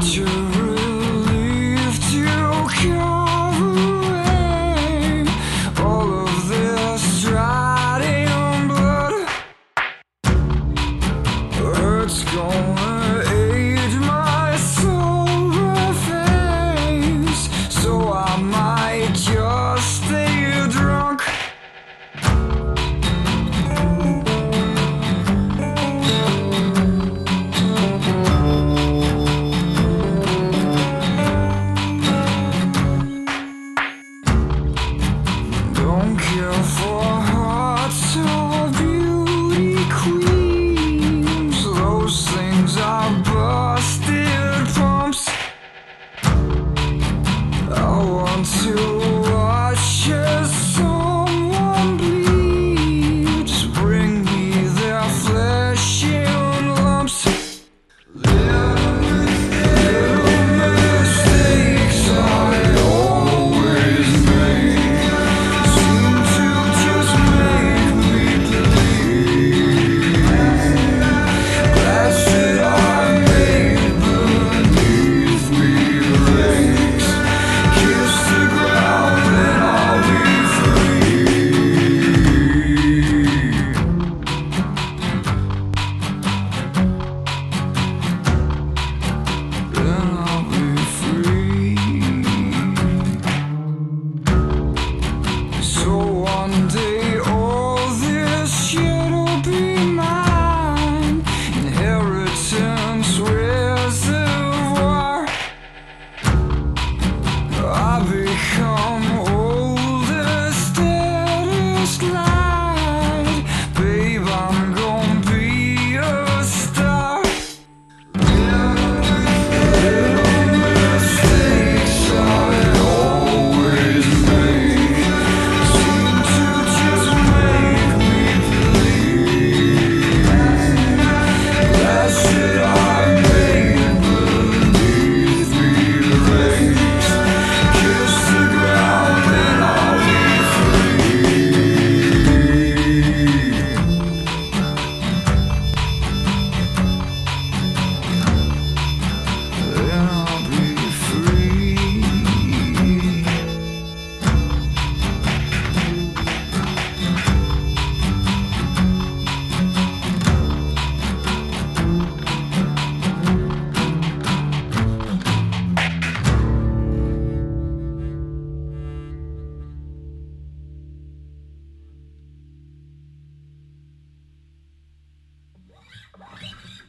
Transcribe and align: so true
so 0.00 0.24
true 0.24 0.53